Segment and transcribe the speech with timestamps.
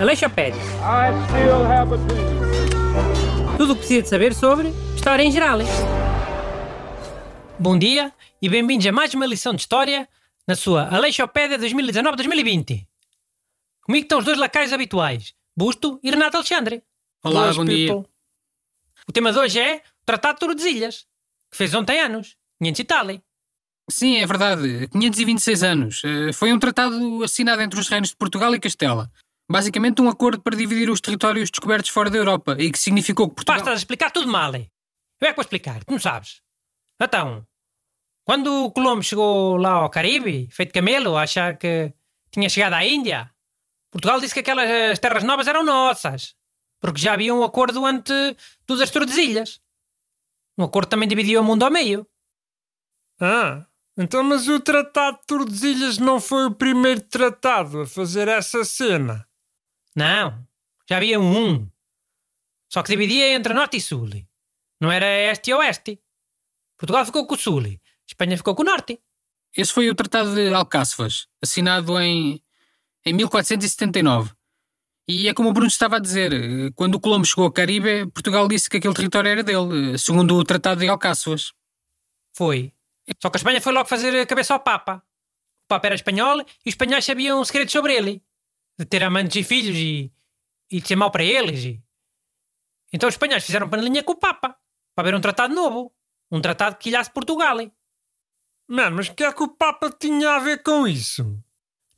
[0.00, 0.62] Aleixopédia.
[3.58, 5.58] Tudo o que precisa de saber sobre História em geral.
[7.58, 10.08] Bom dia e bem-vindos a mais uma lição de História
[10.48, 12.86] na sua Aleixopédia 2019-2020.
[13.82, 16.82] Comigo estão os dois lacaios habituais, Busto e Renato Alexandre.
[17.22, 17.94] Olá, bom dia.
[19.06, 21.06] O tema de hoje é o Tratado de Tordesilhas,
[21.50, 23.06] que fez ontem anos, 500 e tal.
[23.90, 24.88] Sim, é verdade.
[24.88, 26.02] 526 anos.
[26.04, 29.10] Eh, Foi um tratado assinado entre os reinos de Portugal e Castela.
[29.50, 33.34] Basicamente um acordo para dividir os territórios descobertos fora da Europa e que significou que
[33.36, 33.58] Portugal...
[33.60, 34.54] Basta explicar tudo mal.
[34.54, 34.62] Eu
[35.22, 36.40] é que vou explicar, tu não sabes.
[37.00, 37.46] Então,
[38.24, 41.92] quando o Colombo chegou lá ao Caribe, feito camelo, a achar que
[42.30, 43.30] tinha chegado à Índia,
[43.92, 46.34] Portugal disse que aquelas terras novas eram nossas,
[46.80, 48.34] porque já havia um acordo antes
[48.66, 49.60] do das Tordesilhas.
[50.58, 52.06] Um acordo também dividia o mundo ao meio.
[53.20, 53.66] Ah,
[53.96, 59.26] então mas o Tratado de Tordesilhas não foi o primeiro tratado a fazer essa cena?
[59.94, 60.46] Não,
[60.88, 61.68] já havia um.
[62.68, 64.08] Só que dividia entre Norte e Sul.
[64.80, 66.00] Não era Este e Oeste.
[66.76, 67.62] Portugal ficou com o Sul,
[68.06, 69.00] Espanha ficou com o Norte.
[69.56, 72.42] Esse foi o Tratado de Alcáçovas, assinado em,
[73.06, 74.32] em 1479.
[75.06, 78.48] E é como o Bruno estava a dizer, quando o Colombo chegou ao Caribe, Portugal
[78.48, 81.52] disse que aquele território era dele, segundo o Tratado de Alcáçovas.
[82.34, 82.73] Foi.
[83.20, 85.02] Só que a Espanha foi logo fazer a cabeça ao Papa.
[85.64, 88.22] O Papa era espanhol e os espanhóis sabiam segredos sobre ele.
[88.78, 90.10] De ter amantes e filhos e,
[90.70, 91.64] e de ser mau para eles.
[91.64, 91.82] E...
[92.92, 94.56] Então os espanhóis fizeram panelinha com o Papa
[94.94, 95.94] para haver um tratado novo.
[96.30, 97.56] Um tratado que ilhasse Portugal.
[98.66, 101.38] Mano, mas o que é que o Papa tinha a ver com isso?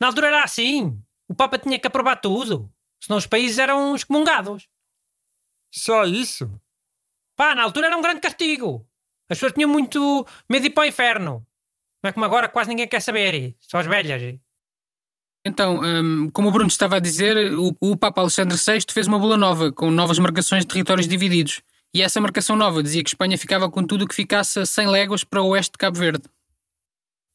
[0.01, 1.01] Na altura era assim.
[1.29, 2.73] O Papa tinha que aprovar tudo.
[3.01, 4.69] Senão os países eram excomungados.
[5.73, 6.61] Só isso?
[7.37, 8.89] Pá, na altura era um grande castigo.
[9.29, 11.47] As pessoas tinham muito medo de ir para o inferno.
[12.03, 13.57] Não é como agora quase ninguém quer saber.
[13.61, 14.39] Só as velhas.
[15.45, 19.19] Então, hum, como o Bruno estava a dizer, o, o Papa Alexandre VI fez uma
[19.19, 21.63] bula nova, com novas marcações de territórios divididos.
[21.95, 24.89] E essa marcação nova dizia que Espanha ficava com tudo o que ficasse a 100
[24.89, 26.29] léguas para o oeste de Cabo Verde.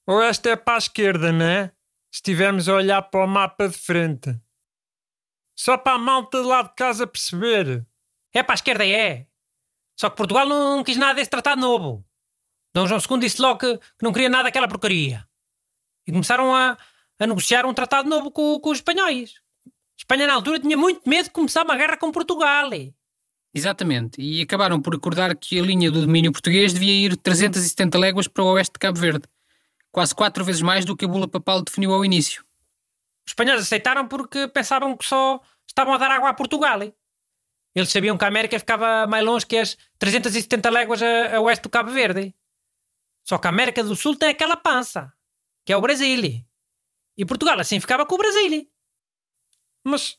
[0.08, 1.68] Oeste é para a esquerda, não é?
[2.12, 4.38] Se estivermos a olhar para o mapa de frente.
[5.58, 7.86] Só para a malta de lá de casa perceber.
[8.34, 9.26] É para a esquerda, é.
[10.02, 12.04] Só que Portugal não quis nada desse tratado novo.
[12.74, 15.24] Dom João II disse logo que, que não queria nada daquela porcaria.
[16.08, 16.76] E começaram a,
[17.20, 19.36] a negociar um tratado novo com, com os espanhóis.
[19.96, 22.72] Espanha, na altura, tinha muito medo de começar uma guerra com Portugal.
[23.54, 28.28] Exatamente, e acabaram por acordar que a linha do domínio português devia ir 370 léguas
[28.28, 29.28] para o oeste de Cabo Verde,
[29.92, 32.44] quase quatro vezes mais do que a bula papal definiu ao início.
[33.24, 36.80] Os espanhóis aceitaram porque pensavam que só estavam a dar água a Portugal.
[37.74, 41.64] Eles sabiam que a América ficava mais longe que as 370 léguas a, a oeste
[41.64, 42.36] do Cabo Verde.
[43.24, 45.14] Só que a América do Sul tem aquela pança,
[45.66, 46.44] que é o Brasil.
[47.18, 48.68] E Portugal assim ficava com o Brasil.
[49.84, 50.18] Mas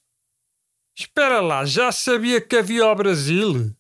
[0.96, 3.76] espera lá, já sabia que havia o Brasil?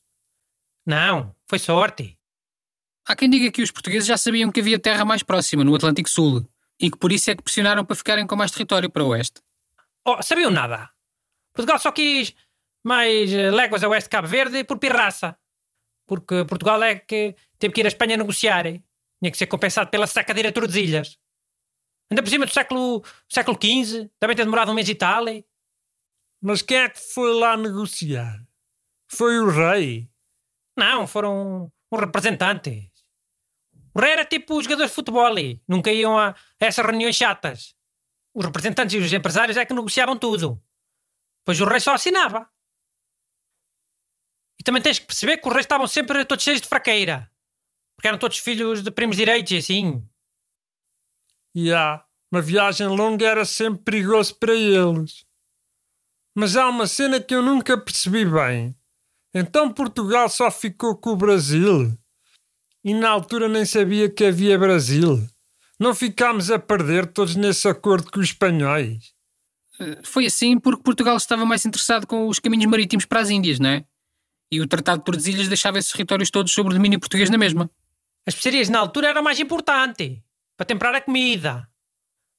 [0.84, 2.18] Não, foi sorte.
[3.06, 6.08] Há quem diga que os portugueses já sabiam que havia terra mais próxima, no Atlântico
[6.08, 6.46] Sul,
[6.78, 9.40] e que por isso é que pressionaram para ficarem com mais território para o oeste.
[10.04, 10.90] Oh, sabiam nada.
[11.52, 12.34] Portugal só quis
[12.84, 15.36] mais eh, léguas a oeste de Cabo Verde por pirraça.
[16.06, 18.66] Porque Portugal é que teve que ir à Espanha negociar.
[18.66, 18.84] hein?
[19.20, 21.18] Tinha que ser compensado pela seca de Tordesilhas.
[22.10, 25.28] Ainda por cima do século, século XV, também tem demorado um mês e tal.
[25.28, 25.44] hein?
[26.42, 28.44] Mas quem é que foi lá negociar?
[29.10, 30.10] Foi o rei?
[30.76, 32.90] Não, foram os representantes.
[33.94, 35.38] O rei era tipo os jogadores de futebol.
[35.38, 35.62] hein?
[35.68, 37.74] Nunca iam a essas reuniões chatas.
[38.34, 40.60] Os representantes e os empresários é que negociavam tudo.
[41.44, 42.50] Pois o rei só assinava.
[44.62, 47.28] E também tens que perceber que os reis estavam sempre todos cheios de fraqueira.
[47.96, 50.08] Porque eram todos filhos de primos direitos e assim.
[51.52, 55.26] E há, uma viagem longa era sempre perigoso para eles.
[56.32, 58.72] Mas há uma cena que eu nunca percebi bem.
[59.34, 61.98] Então Portugal só ficou com o Brasil.
[62.84, 65.28] E na altura nem sabia que havia Brasil.
[65.76, 69.12] Não ficámos a perder todos nesse acordo com os espanhóis.
[69.80, 73.58] Eh, Foi assim porque Portugal estava mais interessado com os caminhos marítimos para as Índias,
[73.58, 73.84] não é?
[74.52, 77.70] E o Tratado de Tordesilhas deixava esses territórios todos sob o domínio português na mesma.
[78.26, 80.20] As especiarias na altura eram mais importantes.
[80.58, 81.66] Para temperar a comida.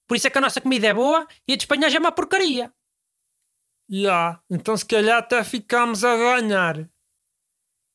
[0.08, 2.00] Por isso é que a nossa comida é boa e a de Espanha já é
[2.00, 2.72] uma porcaria.
[3.90, 6.88] E há, então se calhar até ficámos a ganhar.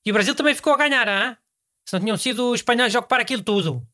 [0.05, 1.37] E o Brasil também ficou a ganhar, hein?
[1.89, 3.87] Se não tinham sido os espanhóis a ocupar aquilo tudo.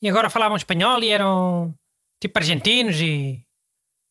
[0.00, 1.78] E agora falavam espanhol e eram
[2.18, 3.44] tipo argentinos e.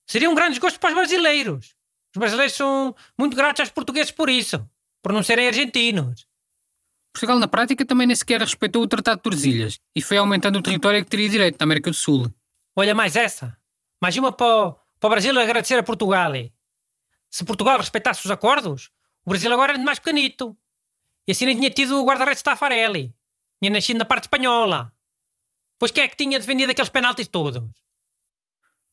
[0.07, 1.75] Seria um grande desgosto para os brasileiros.
[2.15, 4.63] Os brasileiros são muito gratos aos portugueses por isso.
[5.01, 6.27] Por não serem argentinos.
[7.13, 10.61] Portugal, na prática, também nem sequer respeitou o Tratado de Tordesilhas e foi aumentando o
[10.61, 12.31] território que teria direito na América do Sul.
[12.75, 13.57] Olha mais essa.
[14.01, 16.31] Mais uma para, para o Brasil agradecer a Portugal.
[17.29, 18.91] Se Portugal respeitasse os acordos,
[19.25, 20.57] o Brasil agora era mais pequenito.
[21.27, 23.13] E assim nem tinha tido o guarda-redes Tafarelli.
[23.61, 24.93] Tinha nascido na parte espanhola.
[25.77, 27.61] Pois quem é que tinha defendido aqueles penaltis todos?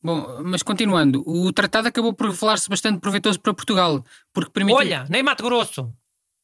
[0.02, 4.78] Bom, mas continuando, o tratado acabou por revelar-se bastante proveitoso para Portugal, porque permitiu...
[4.78, 5.92] Olha, nem Mato Grosso.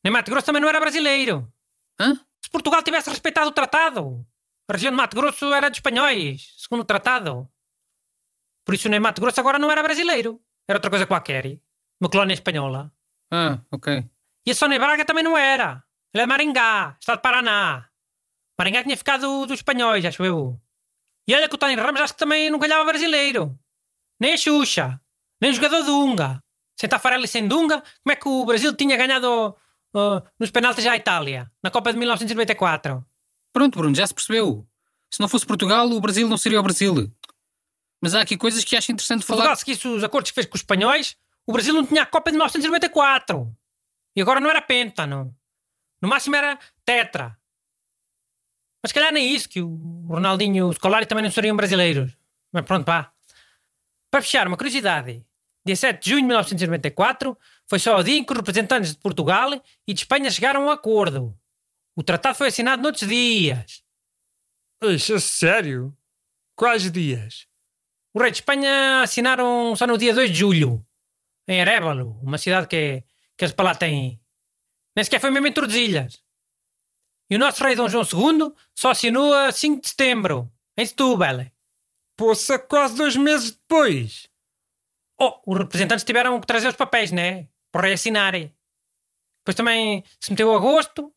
[0.02, 1.50] Nem Mato Grosso também não era brasileiro.
[2.00, 2.14] Hã?
[2.42, 4.26] Se Portugal tivesse respeitado o tratado,
[4.68, 7.48] a região de Mato Grosso era de espanhóis, segundo o tratado.
[8.64, 10.40] Por isso nem Mato Grosso agora não era brasileiro.
[10.68, 11.60] Era outra coisa qualquer.
[12.00, 12.92] Uma colónia espanhola.
[13.30, 14.04] Ah, ok.
[14.46, 15.82] E a Sônia Braga também não era.
[16.12, 17.88] Ele é de Maringá, estado de Paraná.
[18.58, 20.60] Maringá tinha ficado dos espanhóis, acho eu.
[21.26, 23.58] E olha que o Tony Ramos acho que também não calhava brasileiro.
[24.20, 25.00] Nem a Xuxa.
[25.40, 26.42] Nem o jogador Dunga.
[26.78, 29.50] Sem Tafarelli e sem Dunga, como é que o Brasil tinha ganhado
[29.94, 33.04] uh, nos penaltis à Itália, na Copa de 1994?
[33.52, 34.66] Pronto, Bruno, já se percebeu.
[35.12, 37.10] Se não fosse Portugal, o Brasil não seria o Brasil.
[38.02, 39.56] Mas há aqui coisas que acho interessante Se Portugal falar.
[39.56, 41.16] seguisse os acordos que fez com os espanhóis,
[41.46, 43.56] o Brasil não tinha a Copa de 1994.
[44.16, 45.34] E agora não era penta, não.
[46.02, 47.38] No máximo era tetra.
[48.84, 52.14] Mas se calhar nem isso, que o Ronaldinho e o Scolari também não seriam brasileiros.
[52.52, 53.10] Mas pronto, pá.
[54.10, 55.24] Para fechar, uma curiosidade.
[55.64, 58.98] Dia 7 de junho de 1994 foi só o dia em que os representantes de
[58.98, 59.52] Portugal
[59.86, 61.34] e de Espanha chegaram a um acordo.
[61.96, 63.82] O tratado foi assinado noutros dias.
[64.82, 65.96] Ixi, a sério?
[66.54, 67.46] Quais dias?
[68.12, 70.86] O rei de Espanha assinaram só no dia 2 de julho,
[71.48, 73.02] em Arevalo, uma cidade que,
[73.34, 74.20] que eles para lá têm.
[74.94, 76.23] Nem sequer foi mesmo entre Tordesilhas.
[77.30, 81.46] E o nosso rei Dom João II só assinou a 5 de setembro, em Setúbal.
[82.16, 84.28] Poça, quase dois meses depois.
[85.18, 87.48] Oh, os representantes tiveram que trazer os papéis, né?
[87.72, 88.32] Para o rei assinar.
[88.32, 91.12] Depois também se meteu a agosto.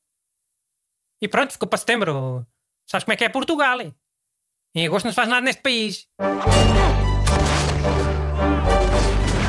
[1.22, 2.46] E pronto, ficou para setembro.
[2.90, 3.80] Sabes como é que é Portugal?
[4.76, 6.08] Em agosto não se faz nada neste país.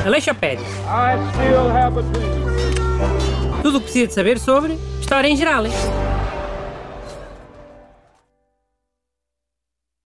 [0.05, 0.65] Aleixopédia.
[0.65, 3.61] I still have a dream.
[3.61, 5.63] Tudo o que precisa de saber sobre história em geral.